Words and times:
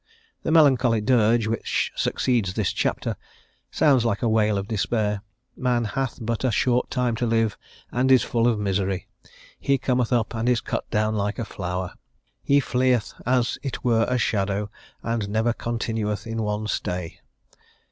The 0.41 0.49
melancholy 0.51 0.99
dirge 0.99 1.45
which 1.45 1.91
succeeds 1.95 2.55
this 2.55 2.73
chapter 2.73 3.15
sounds 3.69 4.03
like 4.03 4.23
a 4.23 4.27
wail 4.27 4.57
of 4.57 4.67
despair: 4.67 5.21
man 5.55 5.83
"hath 5.85 6.17
but 6.19 6.43
a 6.43 6.49
short 6.49 6.89
time 6.89 7.15
to 7.17 7.27
live 7.27 7.55
and 7.91 8.11
is 8.11 8.23
full 8.23 8.47
of 8.47 8.57
misery. 8.57 9.05
He 9.59 9.77
cometh 9.77 10.11
up 10.11 10.33
and 10.33 10.49
is 10.49 10.59
cut 10.59 10.89
down 10.89 11.13
like 11.13 11.37
a 11.37 11.45
flower; 11.45 11.93
he 12.41 12.59
fleeth 12.59 13.13
as 13.27 13.59
it 13.61 13.83
were 13.83 14.07
a 14.09 14.17
shadow, 14.17 14.71
and 15.03 15.29
never 15.29 15.53
continueth 15.53 16.25
in 16.25 16.41
one 16.41 16.65
stay." 16.65 17.19